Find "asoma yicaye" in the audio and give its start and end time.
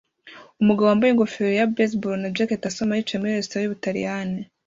2.69-3.19